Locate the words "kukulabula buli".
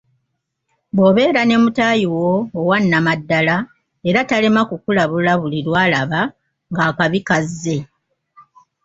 4.69-5.59